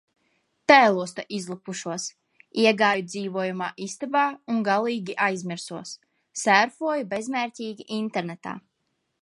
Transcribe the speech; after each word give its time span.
Tēlos 0.71 1.11
te 1.17 1.25
izlepušos. 1.39 2.05
Iegāju 2.63 3.05
dzīvojamā 3.11 3.69
istabā 3.89 4.23
un 4.55 4.65
galīgi 4.71 5.19
aizmirsos. 5.29 5.95
Sērfoju 6.45 7.09
bezmērķīgi 7.15 7.91
internetā. 8.03 8.57